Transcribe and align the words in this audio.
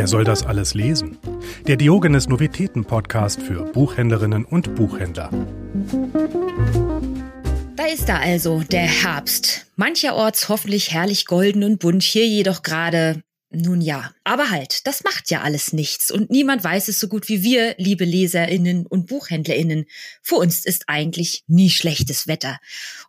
Wer 0.00 0.06
soll 0.06 0.24
das 0.24 0.46
alles 0.46 0.72
lesen? 0.72 1.18
Der 1.66 1.76
Diogenes 1.76 2.26
Novitäten 2.26 2.86
Podcast 2.86 3.42
für 3.42 3.66
Buchhändlerinnen 3.66 4.46
und 4.46 4.74
Buchhändler. 4.74 5.28
Da 7.76 7.84
ist 7.84 8.08
er 8.08 8.20
also, 8.20 8.60
der 8.60 8.86
Herbst. 8.86 9.66
Mancherorts 9.76 10.48
hoffentlich 10.48 10.90
herrlich 10.90 11.26
golden 11.26 11.64
und 11.64 11.80
bunt, 11.80 12.02
hier 12.02 12.26
jedoch 12.26 12.62
gerade 12.62 13.20
nun 13.52 13.80
ja, 13.80 14.14
aber 14.22 14.50
halt, 14.50 14.86
das 14.86 15.02
macht 15.02 15.28
ja 15.30 15.42
alles 15.42 15.72
nichts 15.72 16.12
und 16.12 16.30
niemand 16.30 16.62
weiß 16.62 16.86
es 16.86 17.00
so 17.00 17.08
gut 17.08 17.28
wie 17.28 17.42
wir, 17.42 17.74
liebe 17.78 18.04
Leserinnen 18.04 18.86
und 18.86 19.06
Buchhändlerinnen. 19.08 19.86
Für 20.22 20.36
uns 20.36 20.64
ist 20.64 20.84
eigentlich 20.86 21.42
nie 21.48 21.68
schlechtes 21.68 22.28
Wetter. 22.28 22.60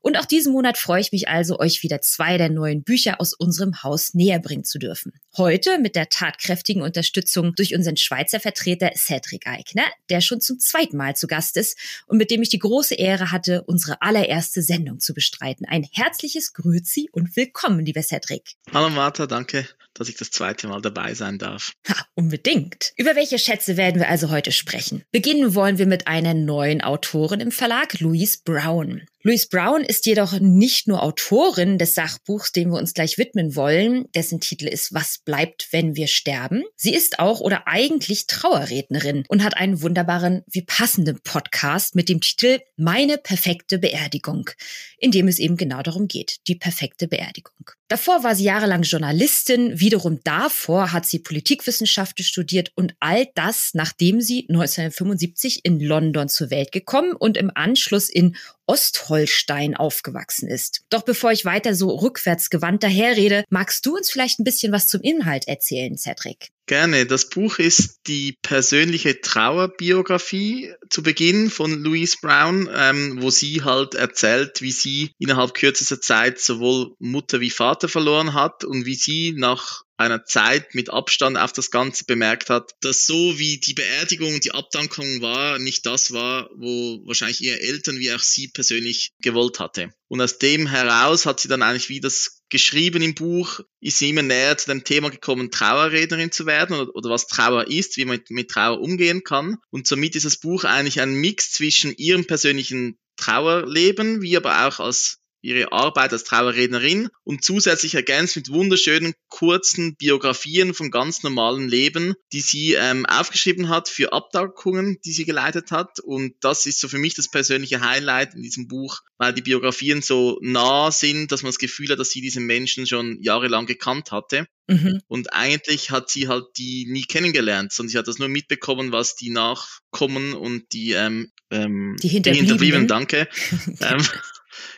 Und 0.02 0.18
auch 0.18 0.26
diesen 0.26 0.52
Monat 0.54 0.80
freue 0.80 1.02
ich 1.02 1.12
mich 1.12 1.28
also, 1.28 1.60
euch 1.60 1.84
wieder 1.84 2.02
zwei 2.02 2.40
der 2.40 2.50
neuen 2.50 2.84
Bücher 2.84 3.22
aus 3.22 3.34
unserem 3.34 3.84
Haus 3.84 4.16
näher 4.16 4.40
bringen 4.40 4.64
zu 4.64 4.80
dürfen. 4.80 5.14
Heute 5.38 5.78
mit 5.78 5.96
der 5.96 6.10
tatkräftigen 6.10 6.82
Unterstützung 6.82 7.54
durch 7.54 7.76
unseren 7.76 7.98
Schweizer 7.98 8.40
Vertreter 8.40 8.92
Cedric 8.96 9.46
Eigner, 9.46 9.86
der 10.10 10.22
schon 10.22 10.42
zum 10.42 10.60
zweiten 10.60 10.98
Mal 10.98 11.16
zu 11.16 11.28
Gast 11.28 11.56
ist 11.56 11.78
und 12.08 12.18
mit 12.18 12.32
dem 12.32 12.42
ich 12.42 12.50
die 12.50 12.60
große 12.60 12.96
Ehre 12.96 13.32
hatte, 13.32 13.62
unsere 13.62 14.02
allererste 14.02 14.64
Sendung 14.64 15.00
zu 15.00 15.14
bestreiten. 15.14 15.68
Ein 15.68 15.88
herzliches 15.92 16.54
Grüezi 16.54 17.10
und 17.12 17.36
willkommen, 17.36 17.86
lieber 17.86 18.02
Cedric. 18.02 18.56
Hallo 18.74 18.90
Martha, 18.90 19.28
danke 19.28 19.68
dass 19.94 20.10
ich 20.10 20.16
das 20.16 20.32
zweite 20.32 20.68
Mal 20.68 20.82
dabei 20.82 21.14
sein 21.14 21.38
darf. 21.38 21.74
Ha, 21.88 21.96
unbedingt. 22.16 22.94
Über 22.98 23.16
welche 23.16 23.40
Schätze 23.40 23.78
werden 23.78 24.00
wir 24.00 24.10
also 24.10 24.30
heute 24.30 24.52
sprechen? 24.52 25.04
Beginnen 25.12 25.56
wollen 25.56 25.78
wir 25.78 25.88
mit 25.88 26.08
einer 26.08 26.34
neuen 26.34 26.82
Autorin 26.82 27.40
im 27.40 27.52
Verlag, 27.52 28.00
Louise 28.00 28.40
Brown. 28.44 29.04
Louise 29.24 29.48
Brown 29.52 29.84
ist 29.84 30.08
jedoch 30.08 30.40
nicht 30.40 30.88
nur 30.88 31.04
Autorin 31.04 31.78
des 31.78 31.94
Sachbuchs, 31.94 32.52
dem 32.54 32.72
wir 32.72 32.80
uns 32.80 32.96
gleich 32.96 33.20
widmen 33.20 33.56
wollen, 33.56 34.06
dessen 34.16 34.40
Titel 34.40 34.68
ist 34.68 34.96
Was 34.96 35.20
bleibt, 35.24 35.68
wenn 35.70 35.96
wir 35.96 36.08
sterben. 36.08 36.64
Sie 36.76 36.96
ist 36.96 37.20
auch 37.20 37.40
oder 37.40 37.68
eigentlich 37.68 38.26
Trauerrednerin 38.26 39.24
und 39.28 39.44
hat 39.44 39.56
einen 39.58 39.84
wunderbaren, 39.84 40.42
wie 40.48 40.64
passenden 40.64 41.20
Podcast 41.22 41.94
mit 41.94 42.10
dem 42.10 42.20
Titel 42.20 42.62
Meine 42.78 43.20
perfekte 43.20 43.78
Beerdigung, 43.78 44.50
in 44.98 45.12
dem 45.12 45.28
es 45.28 45.38
eben 45.38 45.56
genau 45.56 45.84
darum 45.84 46.08
geht, 46.08 46.40
die 46.48 46.56
perfekte 46.56 47.08
Beerdigung. 47.08 47.70
Davor 47.92 48.24
war 48.24 48.36
sie 48.36 48.46
jahrelang 48.46 48.84
Journalistin, 48.84 49.80
wiederum 49.80 50.22
davor 50.24 50.94
hat 50.94 51.06
sie 51.06 51.20
Politikwissenschaften 51.20 52.24
studiert 52.24 52.72
und 52.76 52.96
all 53.02 53.28
das, 53.36 53.72
nachdem 53.74 54.22
sie 54.22 54.48
1975 54.48 55.66
in 55.66 55.80
London 55.80 56.30
zur 56.30 56.50
Welt 56.52 56.72
gekommen 56.72 57.12
und 57.12 57.36
im 57.36 57.52
Anschluss 57.54 58.10
in 58.10 58.38
Ostholstein 58.68 59.76
aufgewachsen 59.76 60.48
ist. 60.48 60.82
Doch 60.90 61.04
bevor 61.04 61.32
ich 61.32 61.46
weiter 61.46 61.76
so 61.76 61.90
rückwärts 61.90 62.50
gewandt 62.50 62.84
daherrede, 62.84 63.44
magst 63.50 63.86
du 63.86 63.96
uns 63.96 64.12
vielleicht 64.12 64.40
ein 64.40 64.44
bisschen 64.44 64.72
was 64.72 64.88
zum 64.88 65.02
Inhalt 65.02 65.48
erzählen, 65.48 65.98
Cedric? 65.98 66.52
Gerne. 66.68 67.06
Das 67.06 67.28
Buch 67.28 67.60
ist 67.60 68.00
die 68.08 68.38
persönliche 68.42 69.20
Trauerbiografie 69.20 70.74
zu 70.90 71.04
Beginn 71.04 71.50
von 71.50 71.84
Louise 71.84 72.16
Brown, 72.22 72.70
ähm, 72.74 73.22
wo 73.22 73.30
sie 73.30 73.64
halt 73.64 73.94
erzählt, 73.94 74.62
wie 74.62 74.72
sie 74.72 75.12
innerhalb 75.20 75.54
kürzester 75.54 76.00
Zeit 76.00 76.40
sowohl 76.40 76.96
Mutter 77.00 77.42
wie 77.42 77.50
Vater 77.50 77.90
verloren 77.90 78.34
hat 78.34 78.64
und 78.64 78.86
wie 78.86 78.96
sie 78.96 79.34
nach 79.36 79.84
einer 80.02 80.26
Zeit 80.26 80.76
mit 80.76 80.90
Abstand 80.90 81.38
auf 81.38 81.54
das 81.54 81.72
Ganze 81.72 82.06
bemerkt 82.06 82.50
hat, 82.50 82.72
dass 82.82 83.06
so 83.06 83.40
wie 83.40 83.60
die 83.60 83.74
Beerdigung 83.74 84.34
und 84.34 84.44
die 84.44 84.54
Abdankung 84.54 85.22
war, 85.22 85.60
nicht 85.60 85.86
das 85.86 86.12
war, 86.12 86.50
wo 86.56 87.02
wahrscheinlich 87.06 87.42
ihre 87.42 87.60
Eltern 87.60 88.00
wie 88.00 88.14
auch 88.14 88.20
sie 88.20 88.48
persönlich 88.48 89.12
gewollt 89.22 89.60
hatte. 89.60 89.94
Und 90.08 90.22
aus 90.22 90.40
dem 90.40 90.68
heraus 90.68 91.26
hat 91.26 91.40
sie 91.40 91.48
dann 91.48 91.62
eigentlich 91.62 91.90
wie 91.90 92.02
das 92.02 92.42
geschrieben 92.50 93.02
im 93.02 93.16
Buch, 93.16 93.62
ist 93.80 93.98
sie 93.98 94.10
immer 94.10 94.24
näher 94.24 94.58
zu 94.58 94.70
dem 94.70 94.84
Thema 94.84 95.10
gekommen, 95.10 95.52
Trauerrednerin 95.52 96.32
zu 96.32 96.46
werden 96.46 96.76
oder, 96.76 96.94
oder 96.94 97.10
was 97.10 97.28
Trauer 97.28 97.68
ist, 97.68 97.98
wie 97.98 98.06
man 98.06 98.18
mit, 98.18 98.30
mit 98.30 98.52
Trauer 98.52 98.82
umgehen 98.82 99.24
kann. 99.24 99.58
Und 99.70 99.88
somit 99.88 100.16
ist 100.16 100.26
das 100.26 100.38
Buch 100.38 100.66
eigentlich 100.66 101.00
ein 101.00 101.14
Mix 101.14 101.54
zwischen 101.54 101.96
ihrem 101.96 102.26
persönlichen 102.28 103.00
Trauerleben, 103.16 104.22
wie 104.22 104.36
aber 104.36 104.68
auch 104.68 104.80
als 104.80 105.21
ihre 105.42 105.72
Arbeit 105.72 106.14
als 106.14 106.24
Trauerrednerin 106.24 107.10
und 107.24 107.44
zusätzlich 107.44 107.96
ergänzt 107.96 108.36
mit 108.36 108.50
wunderschönen 108.50 109.14
kurzen 109.28 109.96
Biografien 109.96 110.74
vom 110.74 110.92
ganz 110.92 111.24
normalen 111.24 111.68
Leben, 111.68 112.14
die 112.32 112.42
sie 112.42 112.74
ähm, 112.74 113.06
aufgeschrieben 113.06 113.70
hat 113.70 113.90
für 113.90 114.14
Abdankungen, 114.14 115.00
die 115.04 115.12
sie 115.12 115.26
geleitet 115.26 115.72
hat. 115.72 116.00
Und 116.00 116.36
das 116.42 116.66
ist 116.66 116.80
so 116.80 116.88
für 116.88 116.98
mich 116.98 117.16
das 117.16 117.30
persönliche 117.30 117.82
Highlight 117.82 118.36
in 118.36 118.42
diesem 118.44 118.68
Buch, 118.68 119.00
weil 119.18 119.34
die 119.34 119.42
Biografien 119.42 120.02
so 120.02 120.38
nah 120.42 120.92
sind, 120.92 121.32
dass 121.32 121.44
man 121.44 121.50
das 121.50 121.60
Gefühl 121.60 121.90
hat, 121.90 122.00
dass 122.00 122.12
sie 122.12 122.22
diesen 122.22 122.46
Menschen 122.46 122.86
schon 122.88 123.18
jahrelang 123.22 123.66
gekannt 123.66 124.12
hatte. 124.12 124.48
Mhm. 124.68 125.02
Und 125.08 125.34
eigentlich 125.34 125.92
hat 125.92 126.10
sie 126.10 126.28
halt 126.28 126.46
die 126.58 126.86
nie 126.90 127.04
kennengelernt, 127.04 127.74
sondern 127.74 127.90
sie 127.90 127.98
hat 127.98 128.08
das 128.08 128.20
nur 128.20 128.30
mitbekommen, 128.30 128.92
was 128.92 129.16
die 129.16 129.30
Nachkommen 129.30 130.34
und 130.34 130.72
die, 130.72 130.92
ähm, 130.92 131.32
ähm, 131.50 131.98
die 132.02 132.08
Hinterbliebenen, 132.08 132.24
die 132.24 132.40
Hinterbliebenen 132.40 132.88
danke, 132.88 133.28
ähm, 133.82 134.06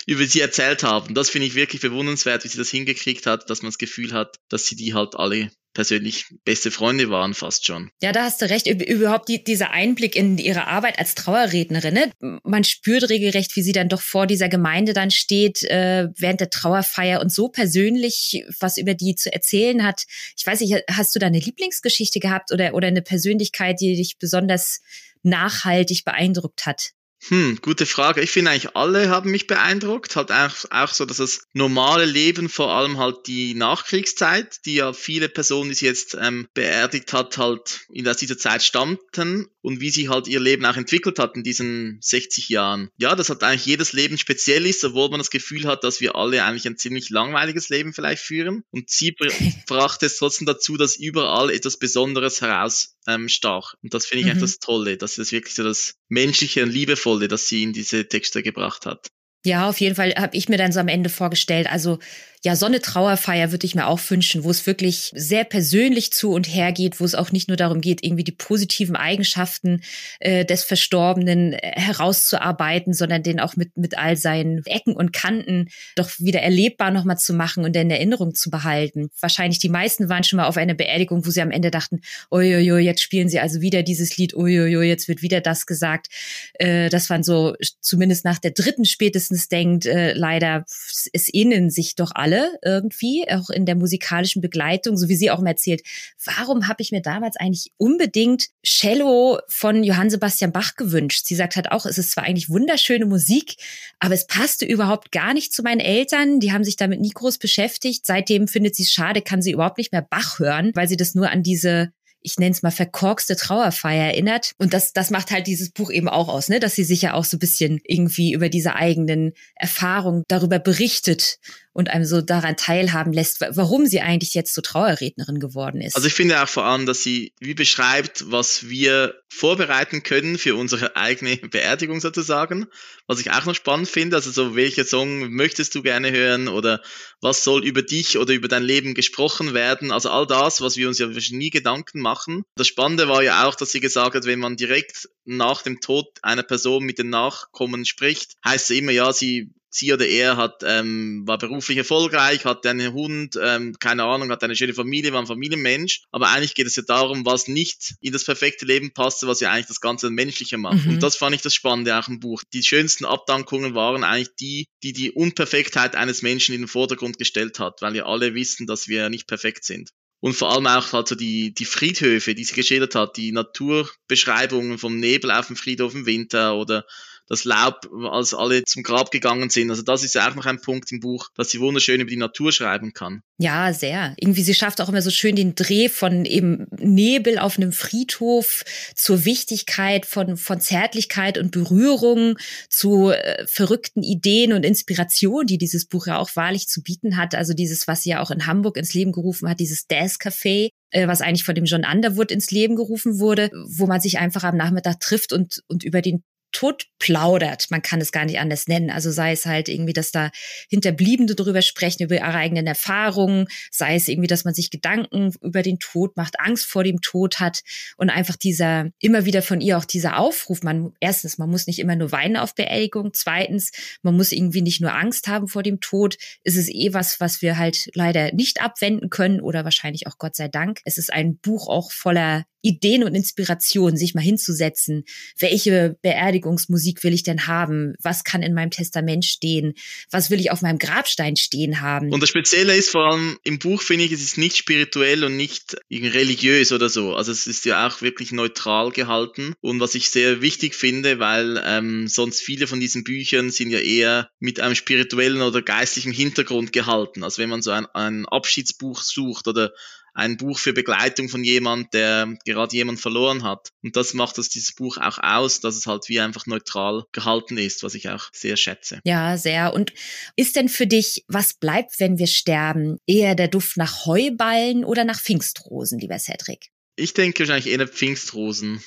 über 0.05 0.25
sie 0.25 0.41
erzählt 0.41 0.83
haben. 0.83 1.13
Das 1.13 1.29
finde 1.29 1.47
ich 1.47 1.55
wirklich 1.55 1.81
bewundernswert, 1.81 2.43
wie 2.43 2.47
sie 2.47 2.57
das 2.57 2.69
hingekriegt 2.69 3.25
hat, 3.25 3.49
dass 3.49 3.61
man 3.61 3.69
das 3.69 3.77
Gefühl 3.77 4.13
hat, 4.13 4.37
dass 4.49 4.65
sie 4.65 4.75
die 4.75 4.93
halt 4.93 5.15
alle 5.15 5.51
persönlich 5.73 6.25
beste 6.45 6.71
Freunde 6.71 7.09
waren 7.09 7.33
fast 7.33 7.65
schon. 7.65 7.89
Ja, 8.01 8.11
da 8.11 8.23
hast 8.23 8.41
du 8.41 8.49
recht. 8.49 8.67
Überhaupt 8.67 9.27
die, 9.27 9.43
dieser 9.43 9.71
Einblick 9.71 10.15
in 10.15 10.37
ihre 10.37 10.67
Arbeit 10.67 10.99
als 10.99 11.15
Trauerrednerin. 11.15 11.93
Ne? 11.93 12.11
Man 12.43 12.63
spürt 12.63 13.09
regelrecht, 13.09 13.55
wie 13.55 13.63
sie 13.63 13.71
dann 13.71 13.89
doch 13.89 14.01
vor 14.01 14.27
dieser 14.27 14.49
Gemeinde 14.49 14.93
dann 14.93 15.11
steht 15.11 15.63
äh, 15.63 16.09
während 16.15 16.39
der 16.39 16.49
Trauerfeier 16.49 17.21
und 17.21 17.31
so 17.31 17.49
persönlich 17.49 18.43
was 18.59 18.77
über 18.77 18.93
die 18.93 19.15
zu 19.15 19.33
erzählen 19.33 19.83
hat. 19.83 20.03
Ich 20.37 20.45
weiß 20.45 20.61
nicht, 20.61 20.75
hast 20.89 21.15
du 21.15 21.19
da 21.19 21.27
eine 21.27 21.39
Lieblingsgeschichte 21.39 22.19
gehabt 22.19 22.51
oder, 22.51 22.73
oder 22.73 22.87
eine 22.87 23.01
Persönlichkeit, 23.01 23.79
die 23.81 23.95
dich 23.95 24.17
besonders 24.19 24.81
nachhaltig 25.23 26.03
beeindruckt 26.05 26.65
hat? 26.65 26.91
Hm, 27.29 27.59
gute 27.61 27.85
Frage. 27.85 28.21
Ich 28.21 28.31
finde 28.31 28.51
eigentlich 28.51 28.75
alle 28.75 29.09
haben 29.09 29.31
mich 29.31 29.47
beeindruckt. 29.47 30.15
Halt 30.15 30.31
auch, 30.31 30.65
auch 30.71 30.93
so, 30.93 31.05
dass 31.05 31.17
das 31.17 31.47
normale 31.53 32.05
Leben, 32.05 32.49
vor 32.49 32.73
allem 32.73 32.97
halt 32.97 33.27
die 33.27 33.53
Nachkriegszeit, 33.53 34.65
die 34.65 34.75
ja 34.75 34.91
viele 34.91 35.29
Personen, 35.29 35.69
die 35.69 35.75
sie 35.75 35.85
jetzt 35.85 36.17
ähm, 36.19 36.47
beerdigt 36.53 37.13
hat, 37.13 37.37
halt 37.37 37.87
in 37.91 38.03
dieser 38.03 38.37
Zeit 38.37 38.61
stammten 38.61 39.47
und 39.61 39.79
wie 39.79 39.89
sie 39.89 40.09
halt 40.09 40.27
ihr 40.27 40.41
Leben 40.41 40.65
auch 40.65 40.75
entwickelt 40.75 41.17
hat 41.17 41.35
in 41.37 41.43
diesen 41.43 41.97
60 42.01 42.49
Jahren. 42.49 42.89
Ja, 42.97 43.15
dass 43.15 43.29
halt 43.29 43.43
eigentlich 43.43 43.65
jedes 43.65 43.93
Leben 43.93 44.17
speziell 44.17 44.65
ist, 44.65 44.83
obwohl 44.83 45.09
man 45.09 45.19
das 45.19 45.29
Gefühl 45.29 45.65
hat, 45.65 45.85
dass 45.85 46.01
wir 46.01 46.15
alle 46.15 46.43
eigentlich 46.43 46.67
ein 46.67 46.77
ziemlich 46.77 47.09
langweiliges 47.09 47.69
Leben 47.69 47.93
vielleicht 47.93 48.21
führen. 48.21 48.63
Und 48.71 48.89
sie 48.89 49.15
brachte 49.67 50.07
es 50.07 50.17
trotzdem 50.17 50.45
dazu, 50.45 50.75
dass 50.75 50.97
überall 50.97 51.49
etwas 51.49 51.77
Besonderes 51.77 52.41
herausstach. 52.41 53.73
Ähm, 53.75 53.79
und 53.83 53.93
das 53.93 54.05
finde 54.05 54.19
ich 54.19 54.25
mhm. 54.25 54.31
eigentlich 54.31 54.51
das 54.51 54.59
Tolle, 54.59 54.97
dass 54.97 55.15
das 55.15 55.31
wirklich 55.31 55.55
so 55.55 55.63
das 55.63 55.95
Menschliche 56.09 56.63
und 56.63 56.71
Liebevolle, 56.71 57.12
das 57.19 57.47
sie 57.47 57.63
in 57.63 57.73
diese 57.73 58.07
Texte 58.07 58.43
gebracht 58.43 58.85
hat. 58.85 59.07
Ja, 59.45 59.67
auf 59.69 59.79
jeden 59.81 59.95
Fall 59.95 60.13
habe 60.15 60.37
ich 60.37 60.47
mir 60.47 60.57
dann 60.57 60.71
so 60.71 60.79
am 60.79 60.87
Ende 60.87 61.09
vorgestellt, 61.09 61.67
also 61.69 61.99
ja, 62.45 62.57
so 62.57 62.65
eine 62.65 62.81
Trauerfeier 62.81 63.51
würde 63.51 63.65
ich 63.65 63.73
mir 63.73 63.87
auch 63.87 64.01
wünschen, 64.09 64.43
wo 64.43 64.49
es 64.49 64.67
wirklich 64.67 65.11
sehr 65.15 65.45
persönlich 65.45 66.11
zu 66.11 66.31
und 66.33 66.43
her 66.43 66.73
geht, 66.73 66.99
wo 66.99 67.05
es 67.05 67.15
auch 67.15 67.31
nicht 67.31 67.47
nur 67.47 67.55
darum 67.55 67.79
geht, 67.79 68.03
irgendwie 68.03 68.25
die 68.25 68.33
positiven 68.33 68.97
Eigenschaften 68.97 69.81
äh, 70.19 70.43
des 70.43 70.65
Verstorbenen 70.65 71.53
äh, 71.53 71.71
herauszuarbeiten, 71.79 72.93
sondern 72.93 73.23
den 73.23 73.39
auch 73.39 73.55
mit, 73.55 73.77
mit 73.77 73.97
all 73.97 74.17
seinen 74.17 74.65
Ecken 74.65 74.93
und 74.93 75.13
Kanten 75.13 75.69
doch 75.95 76.09
wieder 76.19 76.41
erlebbar 76.41 76.91
nochmal 76.91 77.17
zu 77.17 77.33
machen 77.33 77.63
und 77.63 77.77
in 77.77 77.89
Erinnerung 77.89 78.35
zu 78.35 78.49
behalten. 78.49 79.09
Wahrscheinlich 79.21 79.59
die 79.59 79.69
meisten 79.69 80.09
waren 80.09 80.25
schon 80.25 80.37
mal 80.37 80.47
auf 80.47 80.57
einer 80.57 80.73
Beerdigung, 80.73 81.25
wo 81.25 81.29
sie 81.29 81.41
am 81.41 81.51
Ende 81.51 81.71
dachten, 81.71 82.01
uiuiui, 82.29 82.83
jetzt 82.83 83.01
spielen 83.01 83.29
sie 83.29 83.39
also 83.39 83.61
wieder 83.61 83.83
dieses 83.83 84.17
Lied, 84.17 84.35
uiuiui, 84.35 84.85
jetzt 84.85 85.07
wird 85.07 85.21
wieder 85.21 85.39
das 85.39 85.65
gesagt. 85.65 86.07
Äh, 86.55 86.89
das 86.89 87.09
waren 87.09 87.23
so, 87.23 87.55
zumindest 87.79 88.25
nach 88.25 88.39
der 88.39 88.51
dritten 88.51 88.83
spätestens 88.83 89.47
denkt, 89.47 89.85
äh, 89.85 90.11
leider, 90.11 90.65
es 91.13 91.29
innen 91.29 91.69
sich 91.69 91.95
doch 91.95 92.11
alle 92.13 92.32
alle 92.33 92.59
irgendwie, 92.63 93.25
auch 93.29 93.49
in 93.49 93.65
der 93.65 93.75
musikalischen 93.75 94.41
Begleitung, 94.41 94.97
so 94.97 95.09
wie 95.09 95.15
sie 95.15 95.31
auch 95.31 95.39
mal 95.39 95.51
erzählt, 95.51 95.81
warum 96.25 96.67
habe 96.67 96.81
ich 96.81 96.91
mir 96.91 97.01
damals 97.01 97.35
eigentlich 97.37 97.71
unbedingt 97.77 98.47
Cello 98.63 99.39
von 99.47 99.83
Johann 99.83 100.09
Sebastian 100.09 100.51
Bach 100.51 100.75
gewünscht? 100.75 101.25
Sie 101.25 101.35
sagt 101.35 101.55
halt 101.55 101.71
auch, 101.71 101.85
es 101.85 101.97
ist 101.97 102.11
zwar 102.11 102.23
eigentlich 102.23 102.49
wunderschöne 102.49 103.05
Musik, 103.05 103.55
aber 103.99 104.13
es 104.13 104.27
passte 104.27 104.65
überhaupt 104.65 105.11
gar 105.11 105.33
nicht 105.33 105.53
zu 105.53 105.63
meinen 105.63 105.79
Eltern. 105.79 106.39
Die 106.39 106.51
haben 106.51 106.63
sich 106.63 106.75
damit 106.75 106.99
nie 106.99 107.11
groß 107.11 107.37
beschäftigt. 107.37 108.05
Seitdem 108.05 108.47
findet 108.47 108.75
sie 108.75 108.83
es 108.83 108.91
schade, 108.91 109.21
kann 109.21 109.41
sie 109.41 109.51
überhaupt 109.51 109.77
nicht 109.77 109.91
mehr 109.91 110.05
Bach 110.07 110.39
hören, 110.39 110.71
weil 110.73 110.87
sie 110.87 110.97
das 110.97 111.15
nur 111.15 111.29
an 111.29 111.43
diese 111.43 111.91
ich 112.23 112.37
nenne 112.37 112.51
es 112.51 112.63
mal 112.63 112.71
verkorkste 112.71 113.35
Trauerfeier 113.35 114.05
erinnert. 114.05 114.53
Und 114.57 114.73
das, 114.73 114.93
das 114.93 115.11
macht 115.11 115.31
halt 115.31 115.47
dieses 115.47 115.71
Buch 115.71 115.91
eben 115.91 116.09
auch 116.09 116.29
aus, 116.29 116.49
ne? 116.49 116.59
dass 116.59 116.75
sie 116.75 116.83
sich 116.83 117.01
ja 117.01 117.13
auch 117.13 117.25
so 117.25 117.37
ein 117.37 117.39
bisschen 117.39 117.79
irgendwie 117.85 118.33
über 118.33 118.49
diese 118.49 118.75
eigenen 118.75 119.33
Erfahrungen 119.55 120.23
darüber 120.27 120.59
berichtet 120.59 121.37
und 121.73 121.89
einem 121.89 122.05
so 122.05 122.21
daran 122.21 122.55
teilhaben 122.55 123.13
lässt, 123.13 123.41
warum 123.41 123.87
sie 123.87 124.01
eigentlich 124.01 124.35
jetzt 124.35 124.53
so 124.53 124.61
Trauerrednerin 124.61 125.39
geworden 125.39 125.81
ist. 125.81 125.95
Also 125.95 126.07
ich 126.07 126.13
finde 126.13 126.41
auch 126.41 126.47
vor 126.47 126.65
allem, 126.65 126.85
dass 126.85 127.01
sie 127.01 127.33
wie 127.39 127.55
beschreibt, 127.55 128.31
was 128.31 128.69
wir 128.69 129.15
vorbereiten 129.27 130.03
können 130.03 130.37
für 130.37 130.55
unsere 130.55 130.95
eigene 130.95 131.37
Beerdigung 131.51 131.99
sozusagen. 131.99 132.67
Was 133.07 133.19
ich 133.19 133.31
auch 133.31 133.45
noch 133.45 133.55
spannend 133.55 133.89
finde, 133.89 134.15
also 134.15 134.31
so, 134.31 134.55
welcher 134.55 134.85
Song 134.85 135.31
möchtest 135.33 135.73
du 135.73 135.81
gerne 135.81 136.11
hören 136.11 136.47
oder 136.47 136.81
was 137.21 137.43
soll 137.43 137.65
über 137.65 137.81
dich 137.81 138.17
oder 138.17 138.33
über 138.33 138.47
dein 138.47 138.63
Leben 138.63 138.93
gesprochen 138.93 139.53
werden? 139.53 139.91
Also 139.91 140.09
all 140.09 140.27
das, 140.27 140.61
was 140.61 140.77
wir 140.77 140.87
uns 140.87 140.99
ja 140.99 141.07
nie 141.07 141.49
Gedanken 141.49 141.99
machen. 141.99 142.12
Das 142.55 142.67
Spannende 142.67 143.07
war 143.07 143.23
ja 143.23 143.47
auch, 143.47 143.55
dass 143.55 143.71
sie 143.71 143.79
gesagt 143.79 144.15
hat, 144.15 144.25
wenn 144.25 144.39
man 144.39 144.55
direkt 144.55 145.09
nach 145.25 145.61
dem 145.61 145.79
Tod 145.79 146.07
einer 146.21 146.43
Person 146.43 146.83
mit 146.83 146.99
den 146.99 147.09
Nachkommen 147.09 147.85
spricht, 147.85 148.33
heißt 148.45 148.71
es 148.71 148.77
immer, 148.77 148.91
ja, 148.91 149.13
sie 149.13 149.53
sie 149.73 149.91
oder 149.91 150.07
er 150.07 150.37
hat, 150.37 150.61
ähm, 150.63 151.23
war 151.25 151.37
beruflich 151.37 151.77
erfolgreich, 151.77 152.45
hat 152.45 152.65
einen 152.65 152.93
Hund, 152.93 153.37
ähm, 153.41 153.75
keine 153.79 154.03
Ahnung, 154.03 154.29
hat 154.29 154.43
eine 154.43 154.55
schöne 154.55 154.73
Familie, 154.73 155.13
war 155.13 155.19
ein 155.19 155.27
Familienmensch. 155.27 156.03
Aber 156.11 156.29
eigentlich 156.29 156.53
geht 156.53 156.67
es 156.67 156.75
ja 156.75 156.83
darum, 156.83 157.25
was 157.25 157.47
nicht 157.47 157.95
in 157.99 158.13
das 158.13 158.23
perfekte 158.23 158.65
Leben 158.65 158.93
passte, 158.93 159.27
was 159.27 159.39
ja 159.39 159.51
eigentlich 159.51 159.67
das 159.67 159.81
Ganze 159.81 160.09
menschlicher 160.09 160.57
macht. 160.57 160.85
Mhm. 160.85 160.93
Und 160.93 161.03
das 161.03 161.15
fand 161.15 161.35
ich 161.35 161.41
das 161.41 161.55
Spannende 161.55 161.97
auch 161.97 162.07
im 162.07 162.19
Buch. 162.19 162.43
Die 162.53 162.63
schönsten 162.63 163.05
Abdankungen 163.05 163.73
waren 163.73 164.03
eigentlich 164.03 164.35
die, 164.39 164.67
die 164.83 164.93
die 164.93 165.11
Unperfektheit 165.11 165.95
eines 165.95 166.21
Menschen 166.21 166.53
in 166.53 166.61
den 166.61 166.67
Vordergrund 166.67 167.17
gestellt 167.17 167.59
hat, 167.59 167.81
weil 167.81 167.93
wir 167.93 168.05
alle 168.05 168.35
wissen, 168.35 168.67
dass 168.67 168.87
wir 168.87 169.09
nicht 169.09 169.27
perfekt 169.27 169.65
sind. 169.65 169.89
Und 170.23 170.35
vor 170.35 170.53
allem 170.53 170.67
auch 170.67 170.93
also 170.93 171.15
die, 171.15 171.53
die 171.53 171.65
Friedhöfe, 171.65 172.33
die 172.33 172.45
sie 172.45 172.53
geschildert 172.53 172.95
hat, 172.95 173.17
die 173.17 173.33
Naturbeschreibungen 173.33 174.77
vom 174.77 174.97
Nebel 174.97 175.29
auf 175.31 175.47
dem 175.47 175.57
Friedhof 175.57 175.93
im 175.93 176.05
Winter 176.05 176.55
oder 176.55 176.85
das 177.27 177.45
Laub, 177.45 177.89
als 178.11 178.33
alle 178.33 178.63
zum 178.63 178.83
Grab 178.83 179.11
gegangen 179.11 179.49
sind. 179.49 179.69
Also 179.69 179.81
das 179.81 180.03
ist 180.03 180.15
ja 180.15 180.29
auch 180.29 180.35
noch 180.35 180.45
ein 180.45 180.61
Punkt 180.61 180.91
im 180.91 180.99
Buch, 180.99 181.29
dass 181.35 181.49
sie 181.49 181.59
wunderschön 181.59 182.01
über 182.01 182.09
die 182.09 182.17
Natur 182.17 182.51
schreiben 182.51 182.93
kann. 182.93 183.21
Ja, 183.37 183.73
sehr. 183.73 184.13
Irgendwie, 184.17 184.43
sie 184.43 184.53
schafft 184.53 184.81
auch 184.81 184.89
immer 184.89 185.01
so 185.01 185.09
schön 185.09 185.35
den 185.35 185.55
Dreh 185.55 185.89
von 185.89 186.25
eben 186.25 186.67
Nebel 186.77 187.39
auf 187.39 187.57
einem 187.57 187.71
Friedhof 187.71 188.63
zur 188.95 189.25
Wichtigkeit 189.25 190.05
von, 190.05 190.37
von 190.37 190.59
Zärtlichkeit 190.59 191.37
und 191.37 191.51
Berührung 191.51 192.37
zu 192.69 193.11
äh, 193.11 193.45
verrückten 193.47 194.03
Ideen 194.03 194.53
und 194.53 194.63
Inspirationen, 194.63 195.47
die 195.47 195.57
dieses 195.57 195.85
Buch 195.85 196.07
ja 196.07 196.17
auch 196.17 196.35
wahrlich 196.35 196.67
zu 196.67 196.83
bieten 196.83 197.17
hat. 197.17 197.35
Also 197.35 197.53
dieses, 197.53 197.87
was 197.87 198.03
sie 198.03 198.11
ja 198.11 198.21
auch 198.21 198.31
in 198.31 198.45
Hamburg 198.47 198.77
ins 198.77 198.93
Leben 198.93 199.11
gerufen 199.11 199.49
hat, 199.49 199.59
dieses 199.59 199.87
Dance 199.87 200.17
Café, 200.19 200.69
äh, 200.91 201.07
was 201.07 201.21
eigentlich 201.21 201.43
von 201.43 201.55
dem 201.55 201.65
John 201.65 201.85
Underwood 201.89 202.31
ins 202.31 202.51
Leben 202.51 202.75
gerufen 202.75 203.19
wurde, 203.19 203.49
wo 203.67 203.87
man 203.87 204.01
sich 204.01 204.19
einfach 204.19 204.43
am 204.43 204.57
Nachmittag 204.57 204.99
trifft 204.99 205.33
und, 205.33 205.63
und 205.67 205.83
über 205.83 206.01
den 206.01 206.23
tot 206.53 206.87
plaudert. 206.99 207.69
Man 207.69 207.81
kann 207.81 207.99
es 207.99 208.13
gar 208.13 208.23
nicht 208.23 208.39
anders 208.39 208.67
nennen. 208.67 208.89
Also 208.89 209.11
sei 209.11 209.33
es 209.33 209.45
halt 209.45 209.67
irgendwie, 209.67 209.91
dass 209.91 210.11
da 210.11 210.31
Hinterbliebene 210.69 211.35
darüber 211.35 211.61
sprechen, 211.61 212.03
über 212.03 212.15
ihre 212.15 212.33
eigenen 212.33 212.65
Erfahrungen, 212.65 213.47
sei 213.71 213.95
es 213.95 214.07
irgendwie, 214.07 214.27
dass 214.27 214.45
man 214.45 214.53
sich 214.53 214.69
Gedanken 214.69 215.33
über 215.41 215.61
den 215.63 215.79
Tod 215.79 216.15
macht, 216.15 216.39
Angst 216.39 216.65
vor 216.65 216.85
dem 216.85 217.01
Tod 217.01 217.41
hat 217.41 217.63
und 217.97 218.09
einfach 218.09 218.37
dieser, 218.37 218.89
immer 218.99 219.25
wieder 219.25 219.41
von 219.41 219.59
ihr 219.59 219.77
auch 219.77 219.85
dieser 219.85 220.17
Aufruf. 220.17 220.63
Man, 220.63 220.93
erstens, 221.01 221.37
man 221.37 221.49
muss 221.49 221.67
nicht 221.67 221.79
immer 221.79 221.97
nur 221.97 222.13
weinen 222.13 222.37
auf 222.37 222.55
Beerdigung. 222.55 223.11
Zweitens, 223.13 223.71
man 224.01 224.15
muss 224.15 224.31
irgendwie 224.31 224.61
nicht 224.61 224.79
nur 224.79 224.93
Angst 224.93 225.27
haben 225.27 225.49
vor 225.49 225.63
dem 225.63 225.81
Tod. 225.81 226.17
Es 226.43 226.55
ist 226.55 226.69
eh 226.69 226.93
was, 226.93 227.19
was 227.19 227.41
wir 227.41 227.57
halt 227.57 227.89
leider 227.93 228.31
nicht 228.33 228.61
abwenden 228.61 229.09
können 229.09 229.41
oder 229.41 229.65
wahrscheinlich 229.65 230.07
auch 230.07 230.17
Gott 230.17 230.35
sei 230.35 230.47
Dank. 230.47 230.79
Es 230.85 230.97
ist 230.97 231.11
ein 231.11 231.37
Buch 231.37 231.67
auch 231.67 231.91
voller 231.91 232.45
Ideen 232.63 233.03
und 233.03 233.13
Inspirationen, 233.13 233.97
sich 233.97 234.15
mal 234.15 234.21
hinzusetzen. 234.21 235.03
Welche 235.37 235.97
Beerdigungsmusik 236.43 237.03
will 237.03 237.13
ich 237.13 237.23
denn 237.23 237.47
haben? 237.47 237.95
Was 238.01 238.23
kann 238.23 238.43
in 238.43 238.53
meinem 238.53 238.69
Testament 238.69 239.25
stehen? 239.25 239.73
Was 240.11 240.29
will 240.29 240.39
ich 240.39 240.51
auf 240.51 240.61
meinem 240.61 240.77
Grabstein 240.77 241.35
stehen 241.35 241.81
haben? 241.81 242.13
Und 242.13 242.21
das 242.21 242.29
Spezielle 242.29 242.75
ist 242.75 242.89
vor 242.89 243.11
allem 243.11 243.39
im 243.43 243.59
Buch, 243.59 243.81
finde 243.81 244.05
ich, 244.05 244.11
es 244.11 244.21
ist 244.21 244.37
nicht 244.37 244.57
spirituell 244.57 245.23
und 245.23 245.37
nicht 245.37 245.77
religiös 245.91 246.71
oder 246.71 246.89
so. 246.89 247.15
Also 247.15 247.31
es 247.31 247.47
ist 247.47 247.65
ja 247.65 247.87
auch 247.87 248.01
wirklich 248.01 248.31
neutral 248.31 248.91
gehalten. 248.91 249.53
Und 249.61 249.79
was 249.79 249.95
ich 249.95 250.09
sehr 250.09 250.41
wichtig 250.41 250.75
finde, 250.75 251.19
weil 251.19 251.61
ähm, 251.65 252.07
sonst 252.07 252.41
viele 252.41 252.67
von 252.67 252.79
diesen 252.79 253.03
Büchern 253.03 253.49
sind 253.49 253.71
ja 253.71 253.79
eher 253.79 254.29
mit 254.39 254.59
einem 254.59 254.75
spirituellen 254.75 255.41
oder 255.41 255.61
geistlichen 255.61 256.11
Hintergrund 256.11 256.73
gehalten. 256.73 257.23
Also 257.23 257.41
wenn 257.41 257.49
man 257.49 257.61
so 257.61 257.71
ein, 257.71 257.85
ein 257.87 258.25
Abschiedsbuch 258.25 259.01
sucht 259.01 259.47
oder 259.47 259.71
ein 260.13 260.37
Buch 260.37 260.59
für 260.59 260.73
Begleitung 260.73 261.29
von 261.29 261.43
jemand, 261.43 261.93
der 261.93 262.37
gerade 262.45 262.75
jemand 262.75 262.99
verloren 262.99 263.43
hat. 263.43 263.69
Und 263.83 263.95
das 263.95 264.13
macht 264.13 264.37
das 264.37 264.49
dieses 264.49 264.73
Buch 264.73 264.97
auch 264.97 265.17
aus, 265.19 265.59
dass 265.59 265.75
es 265.75 265.87
halt 265.87 266.07
wie 266.09 266.19
einfach 266.19 266.45
neutral 266.45 267.03
gehalten 267.11 267.57
ist, 267.57 267.83
was 267.83 267.95
ich 267.95 268.09
auch 268.09 268.29
sehr 268.31 268.57
schätze. 268.57 268.99
Ja, 269.03 269.37
sehr. 269.37 269.73
Und 269.73 269.93
ist 270.35 270.55
denn 270.55 270.69
für 270.69 270.87
dich, 270.87 271.23
was 271.27 271.53
bleibt, 271.55 271.99
wenn 271.99 272.17
wir 272.17 272.27
sterben? 272.27 272.97
Eher 273.07 273.35
der 273.35 273.47
Duft 273.47 273.77
nach 273.77 274.05
Heuballen 274.05 274.85
oder 274.85 275.03
nach 275.03 275.19
Pfingstrosen, 275.19 275.99
lieber 275.99 276.19
Cedric? 276.19 276.69
Ich 276.95 277.13
denke 277.13 277.39
wahrscheinlich 277.39 277.73
eher 277.73 277.87
Pfingstrosen, 277.87 278.83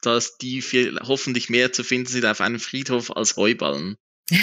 dass 0.00 0.38
die 0.38 0.62
viel, 0.62 0.98
hoffentlich 1.02 1.50
mehr 1.50 1.72
zu 1.72 1.84
finden 1.84 2.08
sind 2.08 2.24
auf 2.24 2.40
einem 2.40 2.60
Friedhof 2.60 3.14
als 3.14 3.36
Heuballen. 3.36 3.96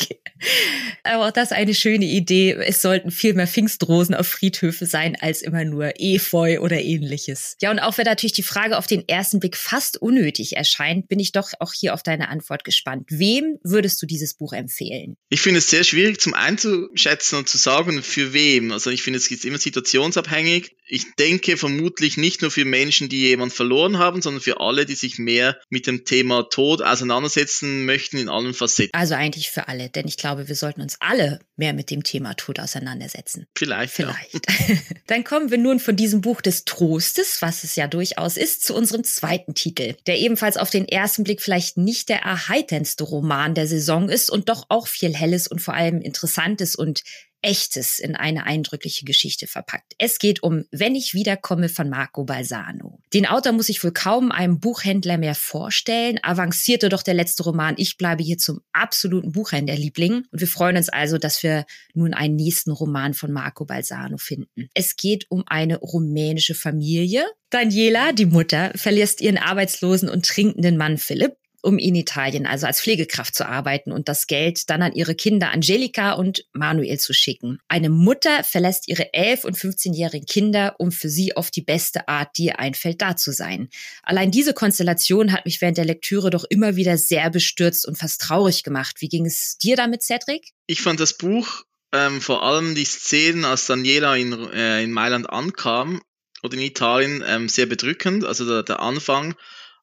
okay. 0.00 0.20
Aber 1.04 1.28
auch 1.28 1.30
das 1.30 1.52
eine 1.52 1.74
schöne 1.74 2.06
Idee. 2.06 2.52
Es 2.52 2.82
sollten 2.82 3.10
viel 3.10 3.34
mehr 3.34 3.46
Pfingstrosen 3.46 4.14
auf 4.14 4.26
Friedhöfe 4.26 4.86
sein, 4.86 5.16
als 5.20 5.42
immer 5.42 5.64
nur 5.64 5.92
Efeu 5.98 6.60
oder 6.60 6.80
ähnliches. 6.80 7.56
Ja, 7.60 7.70
und 7.70 7.78
auch 7.78 7.98
wenn 7.98 8.04
natürlich 8.04 8.32
die 8.32 8.42
Frage 8.42 8.78
auf 8.78 8.86
den 8.86 9.06
ersten 9.08 9.40
Blick 9.40 9.56
fast 9.56 10.00
unnötig 10.00 10.56
erscheint, 10.56 11.08
bin 11.08 11.18
ich 11.18 11.32
doch 11.32 11.50
auch 11.60 11.72
hier 11.72 11.94
auf 11.94 12.02
deine 12.02 12.28
Antwort 12.28 12.64
gespannt. 12.64 13.06
Wem 13.10 13.58
würdest 13.62 14.00
du 14.02 14.06
dieses 14.06 14.34
Buch 14.34 14.52
empfehlen? 14.52 15.16
Ich 15.28 15.40
finde 15.40 15.58
es 15.58 15.68
sehr 15.68 15.84
schwierig 15.84 16.20
zum 16.20 16.34
einzuschätzen 16.34 17.38
und 17.38 17.48
zu 17.48 17.58
sagen, 17.58 18.02
für 18.02 18.32
wem. 18.32 18.72
Also 18.72 18.90
ich 18.90 19.02
finde, 19.02 19.18
es 19.18 19.30
ist 19.30 19.44
immer 19.44 19.58
situationsabhängig. 19.58 20.76
Ich 20.86 21.14
denke 21.18 21.56
vermutlich 21.56 22.16
nicht 22.16 22.42
nur 22.42 22.50
für 22.50 22.64
Menschen, 22.64 23.08
die 23.08 23.20
jemand 23.20 23.52
verloren 23.52 23.98
haben, 23.98 24.22
sondern 24.22 24.42
für 24.42 24.60
alle, 24.60 24.86
die 24.86 24.94
sich 24.94 25.18
mehr 25.18 25.58
mit 25.68 25.86
dem 25.86 26.04
Thema 26.04 26.48
Tod 26.48 26.82
auseinandersetzen 26.82 27.84
möchten 27.84 28.18
in 28.18 28.28
allen 28.28 28.54
Facetten. 28.54 28.90
Also 28.92 29.14
eigentlich 29.14 29.50
für 29.50 29.68
alle, 29.68 29.89
denn 29.96 30.06
ich 30.06 30.16
glaube, 30.16 30.48
wir 30.48 30.54
sollten 30.54 30.80
uns 30.80 30.96
alle 31.00 31.40
mehr 31.56 31.72
mit 31.72 31.90
dem 31.90 32.02
Thema 32.02 32.34
Tod 32.34 32.58
auseinandersetzen. 32.58 33.46
Vielleicht. 33.56 33.92
Vielleicht. 33.94 34.34
Ja. 34.34 34.76
Dann 35.06 35.24
kommen 35.24 35.50
wir 35.50 35.58
nun 35.58 35.80
von 35.80 35.96
diesem 35.96 36.20
Buch 36.20 36.40
des 36.40 36.64
Trostes, 36.64 37.42
was 37.42 37.64
es 37.64 37.76
ja 37.76 37.86
durchaus 37.86 38.36
ist, 38.36 38.64
zu 38.64 38.74
unserem 38.74 39.04
zweiten 39.04 39.54
Titel, 39.54 39.96
der 40.06 40.18
ebenfalls 40.18 40.56
auf 40.56 40.70
den 40.70 40.86
ersten 40.86 41.24
Blick 41.24 41.42
vielleicht 41.42 41.76
nicht 41.76 42.08
der 42.08 42.20
erheiterndste 42.20 43.04
Roman 43.04 43.54
der 43.54 43.66
Saison 43.66 44.08
ist 44.08 44.30
und 44.30 44.48
doch 44.48 44.66
auch 44.68 44.86
viel 44.86 45.14
Helles 45.14 45.46
und 45.48 45.60
vor 45.60 45.74
allem 45.74 46.00
Interessantes 46.00 46.76
und 46.76 47.02
Echtes 47.42 47.98
in 47.98 48.16
eine 48.16 48.44
eindrückliche 48.44 49.04
Geschichte 49.04 49.46
verpackt. 49.46 49.94
Es 49.98 50.18
geht 50.18 50.42
um 50.42 50.64
Wenn 50.70 50.94
ich 50.94 51.14
wiederkomme 51.14 51.68
von 51.68 51.88
Marco 51.88 52.24
Balsano. 52.24 53.00
Den 53.12 53.26
Autor 53.26 53.52
muss 53.52 53.68
ich 53.68 53.82
wohl 53.82 53.92
kaum 53.92 54.30
einem 54.30 54.60
Buchhändler 54.60 55.18
mehr 55.18 55.34
vorstellen. 55.34 56.18
Avancierte 56.22 56.88
doch 56.88 57.02
der 57.02 57.14
letzte 57.14 57.44
Roman. 57.44 57.74
Ich 57.78 57.96
bleibe 57.96 58.22
hier 58.22 58.38
zum 58.38 58.60
absoluten 58.72 59.32
Buchhändlerliebling. 59.32 60.26
Und 60.30 60.40
wir 60.40 60.48
freuen 60.48 60.76
uns 60.76 60.88
also, 60.88 61.18
dass 61.18 61.42
wir 61.42 61.64
nun 61.94 62.14
einen 62.14 62.36
nächsten 62.36 62.70
Roman 62.70 63.14
von 63.14 63.32
Marco 63.32 63.64
Balsano 63.64 64.18
finden. 64.18 64.68
Es 64.74 64.96
geht 64.96 65.26
um 65.30 65.44
eine 65.46 65.78
rumänische 65.78 66.54
Familie. 66.54 67.26
Daniela, 67.50 68.12
die 68.12 68.26
Mutter, 68.26 68.70
verlässt 68.76 69.20
ihren 69.20 69.38
arbeitslosen 69.38 70.08
und 70.08 70.26
trinkenden 70.26 70.76
Mann 70.76 70.98
Philipp 70.98 71.39
um 71.62 71.78
in 71.78 71.94
Italien, 71.94 72.46
also 72.46 72.66
als 72.66 72.80
Pflegekraft 72.80 73.34
zu 73.34 73.46
arbeiten 73.46 73.92
und 73.92 74.08
das 74.08 74.26
Geld 74.26 74.68
dann 74.70 74.82
an 74.82 74.92
ihre 74.92 75.14
Kinder 75.14 75.50
Angelika 75.50 76.12
und 76.12 76.44
Manuel 76.52 76.98
zu 76.98 77.12
schicken. 77.12 77.58
Eine 77.68 77.90
Mutter 77.90 78.44
verlässt 78.44 78.88
ihre 78.88 79.12
11- 79.14 79.44
und 79.44 79.56
15-jährigen 79.56 80.26
Kinder, 80.26 80.74
um 80.78 80.92
für 80.92 81.08
sie 81.08 81.36
auf 81.36 81.50
die 81.50 81.62
beste 81.62 82.08
Art, 82.08 82.36
die 82.38 82.46
ihr 82.46 82.58
einfällt, 82.58 83.00
da 83.02 83.16
zu 83.16 83.32
sein. 83.32 83.68
Allein 84.02 84.30
diese 84.30 84.54
Konstellation 84.54 85.32
hat 85.32 85.44
mich 85.44 85.60
während 85.60 85.78
der 85.78 85.84
Lektüre 85.84 86.30
doch 86.30 86.44
immer 86.48 86.76
wieder 86.76 86.96
sehr 86.96 87.30
bestürzt 87.30 87.86
und 87.86 87.96
fast 87.96 88.20
traurig 88.20 88.62
gemacht. 88.62 88.96
Wie 89.00 89.08
ging 89.08 89.26
es 89.26 89.58
dir 89.58 89.76
damit, 89.76 90.02
Cedric? 90.02 90.50
Ich 90.66 90.82
fand 90.82 91.00
das 91.00 91.16
Buch 91.16 91.64
ähm, 91.92 92.20
vor 92.20 92.42
allem 92.42 92.74
die 92.74 92.84
Szenen, 92.84 93.44
als 93.44 93.66
Daniela 93.66 94.16
in, 94.16 94.32
äh, 94.52 94.82
in 94.82 94.92
Mailand 94.92 95.28
ankam 95.28 96.00
oder 96.42 96.54
in 96.54 96.60
Italien, 96.60 97.24
ähm, 97.26 97.48
sehr 97.48 97.66
bedrückend. 97.66 98.24
Also 98.24 98.46
der, 98.46 98.62
der 98.62 98.80
Anfang 98.80 99.34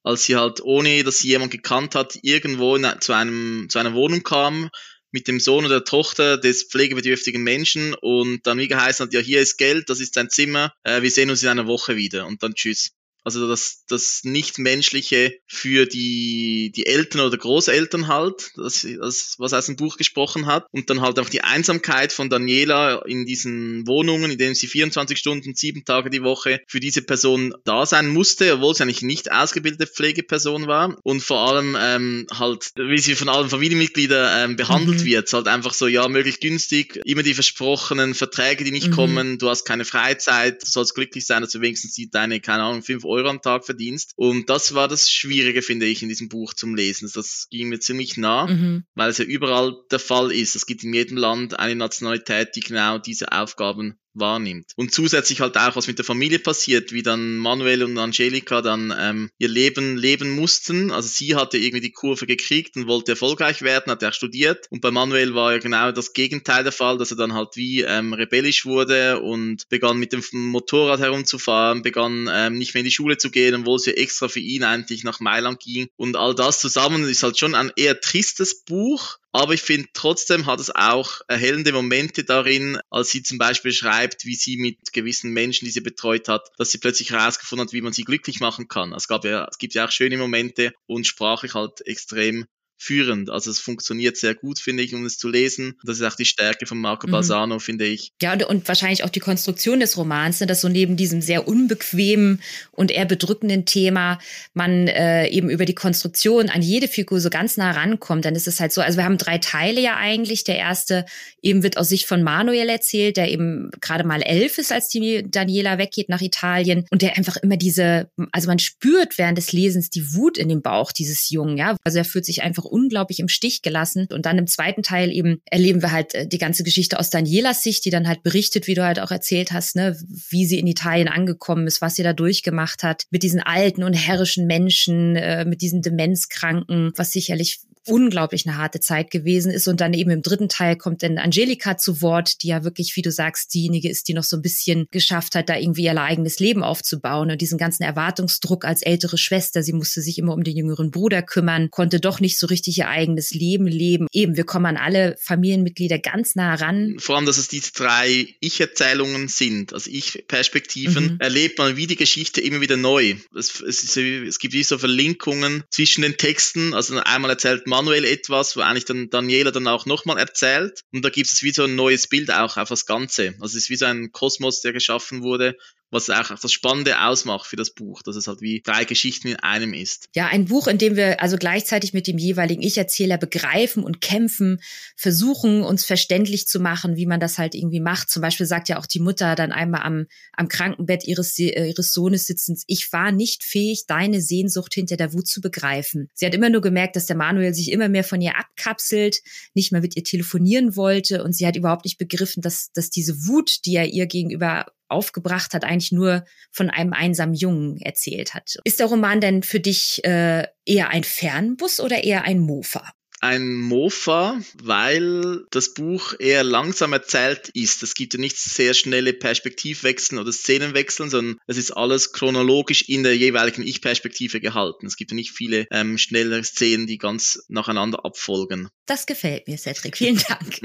als 0.03 0.25
sie 0.25 0.35
halt, 0.35 0.61
ohne 0.61 1.03
dass 1.03 1.19
sie 1.19 1.29
jemand 1.29 1.51
gekannt 1.51 1.95
hat, 1.95 2.17
irgendwo 2.21 2.75
in, 2.75 2.87
zu, 2.99 3.13
einem, 3.13 3.67
zu 3.69 3.79
einer 3.79 3.93
Wohnung 3.93 4.23
kam 4.23 4.69
mit 5.11 5.27
dem 5.27 5.39
Sohn 5.39 5.65
oder 5.65 5.75
der 5.75 5.85
Tochter 5.85 6.37
des 6.37 6.63
pflegebedürftigen 6.63 7.41
Menschen 7.41 7.93
und 7.93 8.45
dann 8.45 8.59
wie 8.59 8.67
geheißen 8.67 9.05
hat, 9.05 9.13
ja, 9.13 9.19
hier 9.19 9.41
ist 9.41 9.57
Geld, 9.57 9.89
das 9.89 9.99
ist 9.99 10.13
sein 10.13 10.29
Zimmer, 10.29 10.73
äh, 10.83 11.01
wir 11.01 11.11
sehen 11.11 11.29
uns 11.29 11.43
in 11.43 11.49
einer 11.49 11.67
Woche 11.67 11.95
wieder 11.95 12.27
und 12.27 12.43
dann 12.43 12.53
tschüss. 12.53 12.91
Also 13.27 13.45
das, 13.45 13.83
das 13.89 14.21
Nichtmenschliche 14.23 15.33
für 15.47 15.85
die, 15.85 16.71
die 16.73 16.85
Eltern 16.85 17.19
oder 17.19 17.37
Großeltern 17.37 18.07
halt, 18.07 18.51
das, 18.55 18.87
das, 19.01 19.35
was 19.37 19.51
aus 19.51 19.65
dem 19.65 19.75
Buch 19.75 19.97
gesprochen 19.97 20.45
hat. 20.45 20.65
Und 20.71 20.89
dann 20.89 21.01
halt 21.01 21.19
auch 21.19 21.27
die 21.27 21.41
Einsamkeit 21.41 22.13
von 22.13 22.29
Daniela 22.29 23.03
in 23.05 23.25
diesen 23.25 23.85
Wohnungen, 23.85 24.31
in 24.31 24.37
denen 24.37 24.55
sie 24.55 24.67
24 24.67 25.17
Stunden, 25.17 25.55
sieben 25.55 25.83
Tage 25.83 26.09
die 26.09 26.23
Woche 26.23 26.61
für 26.67 26.79
diese 26.79 27.01
Person 27.01 27.53
da 27.65 27.85
sein 27.85 28.07
musste, 28.07 28.53
obwohl 28.53 28.73
sie 28.73 28.83
eigentlich 28.83 29.01
nicht 29.01 29.29
ausgebildete 29.29 29.87
Pflegeperson 29.87 30.67
war. 30.67 30.95
Und 31.03 31.21
vor 31.21 31.49
allem 31.49 31.75
ähm, 31.77 32.27
halt, 32.33 32.71
wie 32.77 32.97
sie 32.97 33.15
von 33.15 33.27
allen 33.27 33.49
Familienmitgliedern 33.49 34.51
ähm, 34.51 34.55
behandelt 34.55 35.01
mhm. 35.01 35.05
wird. 35.05 35.33
halt 35.33 35.49
einfach 35.49 35.73
so, 35.73 35.87
ja, 35.87 36.07
möglichst 36.07 36.39
günstig, 36.39 37.01
immer 37.03 37.23
die 37.23 37.33
versprochenen 37.33 38.13
Verträge, 38.13 38.63
die 38.63 38.71
nicht 38.71 38.87
mhm. 38.87 38.93
kommen, 38.93 39.37
du 39.37 39.49
hast 39.49 39.65
keine 39.65 39.83
Freizeit, 39.83 40.63
du 40.63 40.65
sollst 40.65 40.95
glücklich 40.95 41.25
sein, 41.25 41.41
dass 41.41 41.51
du 41.51 41.59
wenigstens 41.59 41.97
deine, 42.09 42.39
keine 42.39 42.63
Ahnung, 42.63 42.83
fünf 42.83 43.03
Euro 43.03 43.16
Euro 43.17 43.29
am 43.29 43.41
Tag 43.41 43.65
verdienst. 43.65 44.13
Und 44.15 44.49
das 44.49 44.73
war 44.73 44.87
das 44.87 45.11
Schwierige, 45.11 45.61
finde 45.61 45.85
ich, 45.85 46.03
in 46.03 46.09
diesem 46.09 46.29
Buch 46.29 46.53
zum 46.53 46.75
Lesen. 46.75 47.09
Das 47.13 47.47
ging 47.49 47.69
mir 47.69 47.79
ziemlich 47.79 48.17
nah, 48.17 48.47
mhm. 48.47 48.85
weil 48.95 49.09
es 49.09 49.17
ja 49.17 49.25
überall 49.25 49.75
der 49.91 49.99
Fall 49.99 50.31
ist. 50.31 50.55
Es 50.55 50.65
gibt 50.65 50.83
in 50.83 50.93
jedem 50.93 51.17
Land 51.17 51.59
eine 51.59 51.75
Nationalität, 51.75 52.55
die 52.55 52.61
genau 52.61 52.99
diese 52.99 53.31
Aufgaben 53.31 53.99
wahrnimmt. 54.19 54.71
Und 54.75 54.93
zusätzlich 54.93 55.41
halt 55.41 55.57
auch, 55.57 55.75
was 55.75 55.87
mit 55.87 55.97
der 55.97 56.05
Familie 56.05 56.39
passiert, 56.39 56.91
wie 56.91 57.03
dann 57.03 57.37
Manuel 57.37 57.83
und 57.83 57.97
Angelika 57.97 58.61
dann 58.61 58.93
ähm, 58.97 59.29
ihr 59.37 59.47
Leben 59.47 59.97
leben 59.97 60.31
mussten. 60.31 60.91
Also 60.91 61.09
sie 61.09 61.35
hatte 61.35 61.57
irgendwie 61.57 61.81
die 61.81 61.91
Kurve 61.91 62.25
gekriegt 62.25 62.75
und 62.75 62.87
wollte 62.87 63.11
erfolgreich 63.13 63.61
werden, 63.61 63.91
hat 63.91 64.01
ja 64.01 64.11
studiert. 64.11 64.67
Und 64.69 64.81
bei 64.81 64.91
Manuel 64.91 65.33
war 65.35 65.53
ja 65.53 65.59
genau 65.59 65.91
das 65.91 66.13
Gegenteil 66.13 66.63
der 66.63 66.71
Fall, 66.71 66.97
dass 66.97 67.11
er 67.11 67.17
dann 67.17 67.33
halt 67.33 67.55
wie 67.55 67.81
ähm, 67.81 68.13
rebellisch 68.13 68.65
wurde 68.65 69.21
und 69.21 69.67
begann 69.69 69.97
mit 69.97 70.13
dem 70.13 70.23
Motorrad 70.31 70.99
herumzufahren, 70.99 71.81
begann 71.81 72.29
ähm, 72.31 72.57
nicht 72.57 72.73
mehr 72.73 72.81
in 72.81 72.85
die 72.85 72.91
Schule 72.91 73.17
zu 73.17 73.31
gehen, 73.31 73.55
obwohl 73.55 73.79
sie 73.79 73.95
extra 73.95 74.27
für 74.27 74.39
ihn 74.39 74.63
eigentlich 74.63 75.03
nach 75.03 75.19
Mailand 75.19 75.59
ging. 75.59 75.87
Und 75.95 76.15
all 76.15 76.35
das 76.35 76.59
zusammen 76.59 77.07
ist 77.07 77.23
halt 77.23 77.37
schon 77.37 77.55
ein 77.55 77.71
eher 77.75 77.99
tristes 77.99 78.63
Buch, 78.63 79.17
aber 79.31 79.53
ich 79.53 79.61
finde 79.61 79.89
trotzdem 79.93 80.45
hat 80.45 80.59
es 80.59 80.73
auch 80.73 81.21
erhellende 81.27 81.71
Momente 81.71 82.23
darin, 82.23 82.79
als 82.89 83.09
sie 83.09 83.23
zum 83.23 83.37
Beispiel 83.37 83.71
schreibt, 83.71 84.25
wie 84.25 84.35
sie 84.35 84.57
mit 84.57 84.93
gewissen 84.93 85.31
Menschen, 85.31 85.65
die 85.65 85.71
sie 85.71 85.81
betreut 85.81 86.27
hat, 86.27 86.49
dass 86.57 86.71
sie 86.71 86.77
plötzlich 86.77 87.11
herausgefunden 87.11 87.67
hat, 87.67 87.73
wie 87.73 87.81
man 87.81 87.93
sie 87.93 88.03
glücklich 88.03 88.39
machen 88.39 88.67
kann. 88.67 88.93
Es, 88.93 89.07
gab 89.07 89.25
ja, 89.25 89.47
es 89.49 89.57
gibt 89.57 89.73
ja 89.73 89.85
auch 89.85 89.91
schöne 89.91 90.17
Momente 90.17 90.73
und 90.85 91.05
sprachlich 91.05 91.53
halt 91.53 91.85
extrem 91.85 92.45
führend. 92.77 93.29
Also 93.29 93.49
es 93.49 93.59
funktioniert 93.59 94.17
sehr 94.17 94.35
gut, 94.35 94.59
finde 94.59 94.83
ich, 94.83 94.93
um 94.93 95.05
es 95.05 95.17
zu 95.17 95.29
lesen. 95.29 95.77
Das 95.83 95.97
ist 95.99 96.03
auch 96.03 96.15
die 96.15 96.25
Stärke 96.25 96.67
von 96.67 96.77
Marco 96.77 97.07
mhm. 97.07 97.11
Balsano, 97.11 97.59
finde 97.59 97.85
ich. 97.85 98.11
Ja, 98.21 98.33
und, 98.33 98.43
und, 98.43 98.67
wahrscheinlich 98.67 99.03
auch 99.03 99.09
die 99.09 99.19
Konstruktion 99.19 99.79
des 99.79 99.97
Romans, 99.97 100.39
ne, 100.39 100.47
dass 100.47 100.61
so 100.61 100.69
neben 100.69 100.95
diesem 100.95 101.21
sehr 101.21 101.47
unbequemen 101.47 102.41
und 102.71 102.91
eher 102.91 103.05
bedrückenden 103.05 103.65
Thema 103.65 104.19
man 104.53 104.87
äh, 104.87 105.27
eben 105.29 105.49
über 105.49 105.65
die 105.65 105.73
Konstruktion 105.73 106.49
an 106.49 106.61
jede 106.61 106.87
Figur 106.87 107.19
so 107.19 107.29
ganz 107.29 107.57
nah 107.57 107.71
rankommt. 107.71 108.25
Dann 108.25 108.35
ist 108.35 108.47
es 108.47 108.59
halt 108.59 108.71
so, 108.71 108.81
also 108.81 108.97
wir 108.97 109.05
haben 109.05 109.17
drei 109.17 109.39
Teile 109.39 109.81
ja 109.81 109.97
eigentlich. 109.97 110.43
Der 110.43 110.57
erste 110.57 111.05
eben 111.41 111.63
wird 111.63 111.77
aus 111.77 111.89
Sicht 111.89 112.05
von 112.05 112.21
Manuel 112.21 112.69
erzählt, 112.69 113.17
der 113.17 113.31
eben 113.31 113.71
gerade 113.81 114.03
mal 114.03 114.21
elf 114.21 114.59
ist, 114.59 114.71
als 114.71 114.89
die 114.89 115.25
Daniela 115.27 115.79
weggeht 115.79 116.09
nach 116.09 116.21
Italien 116.21 116.85
und 116.91 117.01
der 117.01 117.17
einfach 117.17 117.37
immer 117.37 117.57
diese, 117.57 118.11
also 118.31 118.47
man 118.47 118.59
spürt 118.59 119.17
während 119.17 119.37
des 119.37 119.51
Lesens 119.51 119.89
die 119.89 120.13
Wut 120.13 120.37
in 120.37 120.49
dem 120.49 120.61
Bauch 120.61 120.91
dieses 120.91 121.29
Jungen, 121.31 121.57
ja. 121.57 121.75
Also 121.83 121.97
er 121.97 122.05
fühlt 122.05 122.25
sich 122.25 122.43
einfach 122.43 122.66
unglaublich 122.67 123.19
im 123.19 123.27
Stich 123.27 123.61
gelassen. 123.61 124.07
Und 124.11 124.25
dann 124.25 124.37
im 124.37 124.47
zweiten 124.47 124.83
Teil 124.83 125.11
eben 125.11 125.41
erleben 125.45 125.81
wir 125.81 125.91
halt 125.91 126.13
äh, 126.13 126.27
die 126.27 126.37
ganze 126.37 126.63
Geschichte 126.63 126.99
aus 126.99 127.09
Danielas 127.09 127.63
Sicht, 127.63 127.85
die 127.85 127.89
dann 127.89 128.07
halt 128.07 128.23
berichtet, 128.23 128.67
wie 128.67 128.75
du 128.75 128.83
halt 128.83 128.99
auch 128.99 129.11
erzählt 129.11 129.51
hast, 129.51 129.75
ne, 129.75 129.97
wie 130.29 130.45
sie 130.45 130.59
in 130.59 130.67
Italien 130.67 131.07
angekommen 131.07 131.67
ist, 131.67 131.81
was 131.81 131.95
sie 131.95 132.03
da 132.03 132.13
durchgemacht 132.13 132.83
hat, 132.83 133.05
mit 133.09 133.23
diesen 133.23 133.41
alten 133.41 133.83
und 133.83 133.93
herrischen 133.93 134.47
Menschen, 134.47 135.15
äh, 135.15 135.45
mit 135.45 135.61
diesen 135.61 135.81
Demenzkranken, 135.81 136.91
was 136.95 137.11
sicherlich 137.11 137.59
unglaublich 137.87 138.47
eine 138.47 138.57
harte 138.57 138.79
Zeit 138.79 139.11
gewesen 139.11 139.51
ist. 139.51 139.67
Und 139.67 139.81
dann 139.81 139.93
eben 139.93 140.11
im 140.11 140.21
dritten 140.21 140.49
Teil 140.49 140.75
kommt 140.75 141.03
dann 141.03 141.17
Angelika 141.17 141.77
zu 141.77 142.01
Wort, 142.01 142.43
die 142.43 142.47
ja 142.47 142.63
wirklich, 142.63 142.95
wie 142.95 143.01
du 143.01 143.11
sagst, 143.11 143.53
diejenige 143.53 143.89
ist, 143.89 144.07
die 144.07 144.13
noch 144.13 144.23
so 144.23 144.37
ein 144.37 144.41
bisschen 144.41 144.87
geschafft 144.91 145.35
hat, 145.35 145.49
da 145.49 145.57
irgendwie 145.57 145.83
ihr 145.83 145.97
eigenes 145.97 146.39
Leben 146.39 146.63
aufzubauen 146.63 147.31
und 147.31 147.41
diesen 147.41 147.57
ganzen 147.57 147.83
Erwartungsdruck 147.83 148.65
als 148.65 148.81
ältere 148.81 149.17
Schwester. 149.17 149.63
Sie 149.63 149.73
musste 149.73 150.01
sich 150.01 150.17
immer 150.19 150.33
um 150.33 150.43
den 150.43 150.55
jüngeren 150.55 150.91
Bruder 150.91 151.21
kümmern, 151.21 151.69
konnte 151.71 151.99
doch 151.99 152.19
nicht 152.19 152.37
so 152.37 152.47
richtig 152.47 152.77
ihr 152.77 152.87
eigenes 152.87 153.31
Leben 153.31 153.67
leben. 153.67 154.07
Eben, 154.11 154.35
wir 154.35 154.45
kommen 154.45 154.65
an 154.65 154.77
alle 154.77 155.15
Familienmitglieder 155.19 155.97
ganz 155.99 156.35
nah 156.35 156.53
ran. 156.55 156.95
Vor 156.99 157.15
allem, 157.15 157.25
dass 157.25 157.37
es 157.37 157.47
diese 157.47 157.71
drei 157.73 158.27
Ich-Erzählungen 158.39 159.27
sind, 159.27 159.73
also 159.73 159.89
Ich-Perspektiven, 159.89 161.13
mhm. 161.13 161.19
erlebt 161.19 161.57
man 161.57 161.77
wie 161.77 161.87
die 161.87 161.95
Geschichte 161.95 162.41
immer 162.41 162.61
wieder 162.61 162.77
neu. 162.77 163.15
Es, 163.35 163.59
es, 163.61 163.97
es 163.97 164.39
gibt 164.39 164.53
wie 164.53 164.63
so 164.63 164.77
Verlinkungen 164.77 165.63
zwischen 165.71 166.01
den 166.01 166.17
Texten. 166.17 166.73
Also 166.73 166.97
einmal 166.97 167.31
erzählt 167.31 167.67
man 167.67 167.76
Manuel 167.77 168.05
etwas, 168.05 168.55
wo 168.55 168.61
eigentlich 168.61 168.85
dann 168.85 169.11
Daniela 169.11 169.51
dann 169.51 169.67
auch 169.67 169.85
nochmal 169.85 170.17
erzählt. 170.17 170.81
Und 170.91 171.05
da 171.05 171.09
gibt 171.09 171.31
es 171.31 171.43
wie 171.43 171.51
so 171.51 171.65
ein 171.65 171.75
neues 171.75 172.07
Bild 172.07 172.31
auch 172.31 172.57
auf 172.57 172.69
das 172.69 172.87
Ganze. 172.87 173.35
Also 173.39 173.55
es 173.55 173.65
ist 173.65 173.69
wie 173.69 173.75
so 173.75 173.85
ein 173.85 174.11
Kosmos, 174.11 174.61
der 174.61 174.73
geschaffen 174.73 175.21
wurde, 175.21 175.55
was 175.89 176.09
auch 176.09 176.37
das 176.39 176.51
Spannende 176.51 177.01
ausmacht 177.01 177.47
für 177.47 177.55
das 177.55 177.71
Buch, 177.71 178.01
dass 178.01 178.15
es 178.15 178.27
halt 178.27 178.41
wie 178.41 178.61
drei 178.61 178.83
Geschichten 178.83 179.29
in 179.29 179.37
einem 179.37 179.73
ist. 179.73 180.09
Ja, 180.15 180.27
ein 180.27 180.45
Buch, 180.45 180.67
in 180.67 180.77
dem 180.77 180.95
wir 180.95 181.21
also 181.21 181.37
gleichzeitig 181.37 181.93
mit 181.93 182.07
dem 182.07 182.17
jeweiligen 182.17 182.61
Ich-Erzähler 182.61 183.17
begreifen 183.17 183.83
und 183.83 184.01
kämpfen, 184.01 184.59
versuchen, 184.95 185.63
uns 185.63 185.85
verständlich 185.85 186.47
zu 186.47 186.59
machen, 186.59 186.97
wie 186.97 187.05
man 187.05 187.19
das 187.19 187.37
halt 187.37 187.55
irgendwie 187.55 187.79
macht. 187.79 188.09
Zum 188.09 188.21
Beispiel 188.21 188.45
sagt 188.45 188.69
ja 188.69 188.79
auch 188.79 188.85
die 188.85 188.99
Mutter 188.99 189.35
dann 189.35 189.51
einmal 189.51 189.83
am, 189.83 190.05
am 190.33 190.47
Krankenbett 190.47 191.05
ihres, 191.05 191.37
äh, 191.39 191.69
ihres 191.69 191.93
Sohnes 191.93 192.27
sitzend, 192.27 192.61
ich 192.67 192.91
war 192.91 193.11
nicht 193.11 193.43
fähig, 193.43 193.85
deine 193.87 194.21
Sehnsucht 194.21 194.73
hinter 194.73 194.97
der 194.97 195.13
Wut 195.13 195.27
zu 195.27 195.39
begreifen. 195.41 196.09
Sie 196.13 196.25
hat 196.25 196.35
immer 196.35 196.49
nur 196.49 196.61
gemerkt, 196.61 196.95
dass 196.95 197.05
der 197.05 197.15
Manuel 197.15 197.53
sich 197.53 197.71
immer 197.71 197.87
mehr 197.87 198.03
von 198.03 198.21
ihr 198.21 198.37
abkapselt, 198.37 199.21
nicht 199.53 199.71
mehr 199.71 199.81
mit 199.81 199.95
ihr 199.95 200.03
telefonieren 200.03 200.75
wollte 200.75 201.23
und 201.23 201.33
sie 201.33 201.47
hat 201.47 201.55
überhaupt 201.55 201.85
nicht 201.85 201.97
begriffen, 201.97 202.41
dass, 202.41 202.71
dass 202.73 202.89
diese 202.89 203.27
Wut, 203.27 203.65
die 203.65 203.75
er 203.75 203.87
ihr 203.87 204.05
gegenüber 204.05 204.65
aufgebracht 204.89 205.53
hat, 205.53 205.63
eigentlich 205.63 205.91
nur 205.91 206.25
von 206.51 206.69
einem 206.69 206.93
einsamen 206.93 207.35
Jungen 207.35 207.77
erzählt 207.81 208.33
hat. 208.33 208.55
Ist 208.63 208.79
der 208.79 208.87
Roman 208.87 209.21
denn 209.21 209.43
für 209.43 209.59
dich 209.59 210.03
äh, 210.03 210.45
eher 210.65 210.89
ein 210.89 211.03
Fernbus 211.03 211.79
oder 211.79 212.03
eher 212.03 212.23
ein 212.23 212.39
Mofa? 212.39 212.91
Ein 213.19 213.55
Mofa, 213.55 214.39
weil 214.61 215.45
das 215.49 215.73
Buch 215.73 216.13
eher 216.19 216.43
langsam 216.43 216.93
erzählt 216.93 217.49
ist. 217.49 217.83
Es 217.83 217.95
gibt 217.95 218.13
ja 218.13 218.19
nicht 218.19 218.37
sehr 218.37 218.73
schnelle 218.73 219.13
Perspektivwechsel 219.13 220.19
oder 220.19 220.31
Szenenwechseln, 220.31 221.09
sondern 221.09 221.39
es 221.47 221.57
ist 221.57 221.71
alles 221.71 222.13
chronologisch 222.13 222.83
in 222.87 223.03
der 223.03 223.17
jeweiligen 223.17 223.65
Ich-Perspektive 223.65 224.39
gehalten. 224.39 224.85
Es 224.85 224.97
gibt 224.97 225.11
ja 225.11 225.15
nicht 225.15 225.31
viele 225.31 225.67
ähm, 225.71 225.97
schnelle 225.97 226.43
Szenen, 226.43 226.87
die 226.87 226.97
ganz 226.97 227.43
nacheinander 227.47 228.05
abfolgen. 228.05 228.69
Das 228.85 229.05
gefällt 229.05 229.47
mir, 229.47 229.57
Cedric. 229.57 229.97
Vielen 229.97 230.21
Dank. 230.27 230.61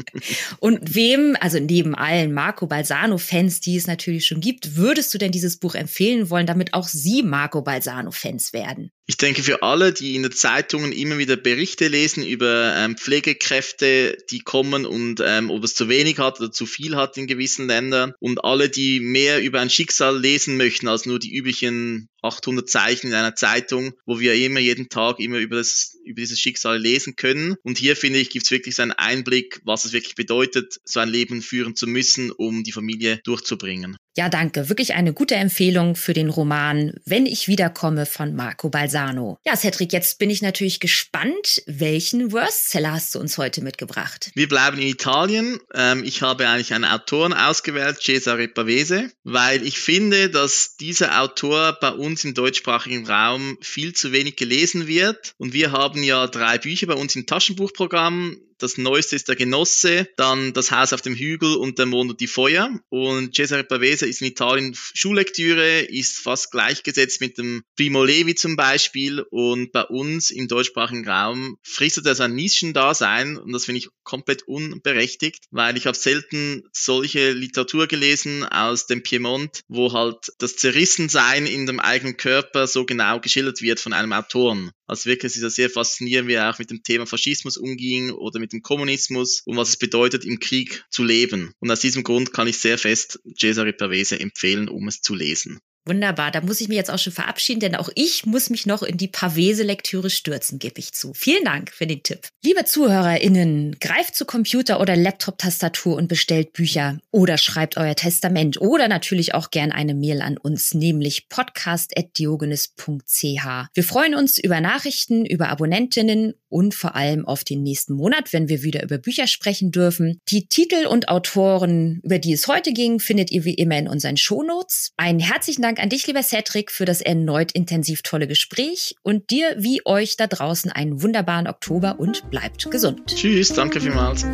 Und 0.60 0.94
wem, 0.94 1.36
also 1.40 1.58
neben 1.58 1.94
allen 1.94 2.32
Marco 2.32 2.66
Balsano-Fans, 2.66 3.60
die 3.60 3.76
es 3.76 3.86
natürlich 3.86 4.26
schon 4.26 4.40
gibt, 4.40 4.76
würdest 4.76 5.12
du 5.14 5.18
denn 5.18 5.32
dieses 5.32 5.58
Buch 5.58 5.74
empfehlen 5.74 6.30
wollen, 6.30 6.46
damit 6.46 6.74
auch 6.74 6.86
sie 6.86 7.22
Marco 7.22 7.62
Balsano-Fans 7.62 8.52
werden? 8.52 8.90
Ich 9.06 9.16
denke, 9.16 9.42
für 9.42 9.62
alle, 9.62 9.92
die 9.92 10.14
in 10.14 10.22
den 10.22 10.32
Zeitungen 10.32 10.92
immer 10.92 11.18
wieder 11.18 11.36
Berichte 11.36 11.88
lesen 11.88 12.24
über 12.24 12.74
ähm, 12.76 12.96
Pflegekräfte, 12.96 14.16
die 14.30 14.40
kommen 14.40 14.86
und 14.86 15.20
ähm, 15.24 15.50
ob 15.50 15.64
es 15.64 15.74
zu 15.74 15.88
wenig 15.88 16.18
hat 16.18 16.40
oder 16.40 16.52
zu 16.52 16.66
viel 16.66 16.94
hat 16.96 17.16
in 17.16 17.26
gewissen 17.26 17.66
Ländern 17.66 18.14
und 18.20 18.44
alle, 18.44 18.68
die 18.68 19.00
mehr 19.00 19.42
über 19.42 19.60
ein 19.60 19.70
Schicksal 19.70 20.18
lesen 20.18 20.56
möchten 20.56 20.86
als 20.86 21.04
nur 21.04 21.18
die 21.18 21.34
üblichen 21.34 22.08
800 22.22 22.68
Zeichen 22.70 23.08
in 23.08 23.14
einer 23.14 23.34
Zeitung, 23.34 23.92
wo 24.06 24.20
wir 24.20 24.34
immer 24.34 24.60
jeden 24.60 24.88
Tag 24.88 25.18
immer 25.18 25.38
über, 25.38 25.56
das, 25.56 25.96
über 26.04 26.20
dieses 26.20 26.38
Schicksal 26.38 26.78
lesen 26.78 27.16
können. 27.16 27.56
Und 27.64 27.78
hier 27.78 27.96
finde 27.96 28.20
ich, 28.20 28.30
gibt 28.30 28.44
es 28.44 28.50
wirklich 28.50 28.76
so 28.76 28.82
einen 28.82 28.92
Einblick, 28.92 29.60
was 29.64 29.84
es 29.84 29.92
wirklich 29.92 30.14
bedeutet, 30.14 30.78
so 30.84 31.00
ein 31.00 31.08
Leben 31.08 31.42
führen 31.42 31.74
zu 31.74 31.86
müssen, 31.86 32.30
um 32.30 32.62
die 32.62 32.72
Familie 32.72 33.20
durchzubringen. 33.24 33.96
Ja, 34.14 34.28
danke. 34.28 34.68
Wirklich 34.68 34.94
eine 34.94 35.14
gute 35.14 35.36
Empfehlung 35.36 35.96
für 35.96 36.12
den 36.12 36.28
Roman 36.28 36.92
Wenn 37.06 37.24
ich 37.24 37.48
wiederkomme 37.48 38.04
von 38.04 38.34
Marco 38.34 38.68
Balsano. 38.68 39.38
Ja, 39.46 39.56
Cedric, 39.56 39.92
jetzt 39.92 40.18
bin 40.18 40.28
ich 40.28 40.42
natürlich 40.42 40.80
gespannt, 40.80 41.62
welchen 41.66 42.30
Worstseller 42.30 42.92
hast 42.92 43.14
du 43.14 43.20
uns 43.20 43.38
heute 43.38 43.62
mitgebracht? 43.62 44.30
Wir 44.34 44.48
bleiben 44.48 44.78
in 44.78 44.88
Italien. 44.88 45.60
Ähm, 45.74 46.04
ich 46.04 46.20
habe 46.20 46.46
eigentlich 46.46 46.74
einen 46.74 46.84
Autoren 46.84 47.32
ausgewählt, 47.32 48.02
Cesare 48.02 48.48
Pavese, 48.48 49.10
weil 49.24 49.66
ich 49.66 49.78
finde, 49.78 50.28
dass 50.28 50.76
dieser 50.76 51.22
Autor 51.22 51.78
bei 51.80 51.90
uns 51.90 52.24
im 52.24 52.34
deutschsprachigen 52.34 53.06
Raum 53.06 53.56
viel 53.62 53.94
zu 53.94 54.12
wenig 54.12 54.36
gelesen 54.36 54.86
wird. 54.86 55.32
Und 55.38 55.54
wir 55.54 55.72
haben 55.72 56.02
ja 56.02 56.26
drei 56.26 56.58
Bücher 56.58 56.86
bei 56.86 56.94
uns 56.94 57.16
im 57.16 57.26
Taschenbuchprogramm 57.26 58.36
das 58.62 58.78
neueste 58.78 59.16
ist 59.16 59.28
der 59.28 59.36
Genosse, 59.36 60.08
dann 60.16 60.52
das 60.52 60.70
Haus 60.70 60.92
auf 60.92 61.02
dem 61.02 61.14
Hügel 61.14 61.56
und 61.56 61.78
der 61.78 61.86
Mond 61.86 62.12
und 62.12 62.20
die 62.20 62.26
Feuer. 62.26 62.70
Und 62.90 63.34
Cesare 63.34 63.64
Pavese 63.64 64.06
ist 64.06 64.20
in 64.20 64.28
Italien 64.28 64.76
Schullektüre, 64.94 65.80
ist 65.80 66.18
fast 66.18 66.52
gleichgesetzt 66.52 67.20
mit 67.20 67.38
dem 67.38 67.64
Primo 67.76 68.04
Levi 68.04 68.34
zum 68.34 68.56
Beispiel. 68.56 69.20
Und 69.30 69.72
bei 69.72 69.82
uns 69.82 70.30
im 70.30 70.46
deutschsprachigen 70.46 71.08
Raum 71.08 71.58
fristet 71.62 72.06
er 72.06 72.14
sein 72.14 72.34
Nischendasein 72.34 73.36
und 73.36 73.52
das 73.52 73.64
finde 73.64 73.80
ich 73.80 73.88
komplett 74.04 74.42
unberechtigt, 74.44 75.44
weil 75.50 75.76
ich 75.76 75.86
habe 75.86 75.96
selten 75.96 76.62
solche 76.72 77.32
Literatur 77.32 77.86
gelesen 77.88 78.44
aus 78.44 78.86
dem 78.86 79.02
Piemont, 79.02 79.62
wo 79.68 79.92
halt 79.92 80.32
das 80.38 80.56
Zerrissensein 80.56 81.46
in 81.46 81.66
dem 81.66 81.80
eigenen 81.80 82.16
Körper 82.16 82.66
so 82.66 82.84
genau 82.84 83.20
geschildert 83.20 83.60
wird 83.60 83.80
von 83.80 83.92
einem 83.92 84.12
Autoren. 84.12 84.70
Also 84.86 85.08
wirklich 85.08 85.34
ist 85.34 85.42
es 85.42 85.54
sehr 85.54 85.70
faszinierend, 85.70 86.28
wie 86.28 86.34
er 86.34 86.50
auch 86.50 86.58
mit 86.58 86.70
dem 86.70 86.82
Thema 86.82 87.06
Faschismus 87.06 87.56
umging 87.56 88.10
oder 88.10 88.38
mit 88.38 88.51
dem 88.52 88.62
Kommunismus 88.62 89.42
und 89.44 89.56
was 89.56 89.70
es 89.70 89.76
bedeutet, 89.76 90.24
im 90.24 90.38
Krieg 90.38 90.84
zu 90.90 91.04
leben. 91.04 91.52
Und 91.58 91.70
aus 91.70 91.80
diesem 91.80 92.04
Grund 92.04 92.32
kann 92.32 92.46
ich 92.46 92.58
sehr 92.58 92.78
fest 92.78 93.20
Cesare 93.38 93.72
Pavese 93.72 94.20
empfehlen, 94.20 94.68
um 94.68 94.88
es 94.88 95.00
zu 95.00 95.14
lesen. 95.14 95.60
Wunderbar, 95.84 96.30
da 96.30 96.40
muss 96.40 96.60
ich 96.60 96.68
mich 96.68 96.76
jetzt 96.76 96.92
auch 96.92 96.98
schon 96.98 97.12
verabschieden, 97.12 97.58
denn 97.58 97.74
auch 97.74 97.88
ich 97.96 98.24
muss 98.24 98.50
mich 98.50 98.66
noch 98.66 98.84
in 98.84 98.98
die 98.98 99.08
Pavese-Lektüre 99.08 100.10
stürzen, 100.10 100.60
gebe 100.60 100.78
ich 100.78 100.92
zu. 100.92 101.12
Vielen 101.12 101.44
Dank 101.44 101.72
für 101.72 101.88
den 101.88 102.04
Tipp. 102.04 102.28
Liebe 102.44 102.64
ZuhörerInnen, 102.64 103.78
greift 103.80 104.14
zu 104.14 104.24
Computer- 104.24 104.80
oder 104.80 104.94
Laptop-Tastatur 104.94 105.96
und 105.96 106.06
bestellt 106.06 106.52
Bücher 106.52 107.00
oder 107.10 107.36
schreibt 107.36 107.78
euer 107.78 107.96
Testament 107.96 108.60
oder 108.60 108.86
natürlich 108.86 109.34
auch 109.34 109.50
gern 109.50 109.72
eine 109.72 109.96
Mail 109.96 110.22
an 110.22 110.38
uns, 110.38 110.72
nämlich 110.72 111.28
podcast.diogenes.ch. 111.28 113.44
Wir 113.74 113.84
freuen 113.84 114.14
uns 114.14 114.38
über 114.38 114.60
Nachrichten, 114.60 115.26
über 115.26 115.48
Abonnentinnen 115.48 116.34
und 116.52 116.74
vor 116.74 116.94
allem 116.94 117.26
auf 117.26 117.42
den 117.42 117.64
nächsten 117.64 117.94
Monat, 117.94 118.32
wenn 118.32 118.48
wir 118.48 118.62
wieder 118.62 118.84
über 118.84 118.98
Bücher 118.98 119.26
sprechen 119.26 119.72
dürfen. 119.72 120.20
Die 120.28 120.46
Titel 120.46 120.86
und 120.86 121.08
Autoren, 121.08 122.00
über 122.04 122.20
die 122.20 122.34
es 122.34 122.46
heute 122.46 122.72
ging, 122.72 123.00
findet 123.00 123.32
ihr 123.32 123.44
wie 123.44 123.54
immer 123.54 123.78
in 123.78 123.88
unseren 123.88 124.16
Shownotes. 124.16 124.92
Einen 124.96 125.18
herzlichen 125.18 125.62
Dank 125.62 125.72
Dank 125.72 125.82
an 125.82 125.88
dich, 125.88 126.06
lieber 126.06 126.22
Cedric, 126.22 126.70
für 126.70 126.84
das 126.84 127.00
erneut 127.00 127.52
intensiv 127.52 128.02
tolle 128.02 128.28
Gespräch 128.28 128.94
und 129.02 129.30
dir 129.30 129.54
wie 129.56 129.80
euch 129.86 130.18
da 130.18 130.26
draußen 130.26 130.70
einen 130.70 131.02
wunderbaren 131.02 131.46
Oktober 131.46 131.98
und 131.98 132.28
bleibt 132.30 132.70
gesund. 132.70 133.00
Tschüss, 133.06 133.54
danke 133.54 133.80
vielmals. 133.80 134.26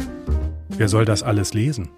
Wer 0.71 0.89
soll 0.89 1.05
das 1.05 1.23
alles 1.23 1.55
lesen? 1.55 1.91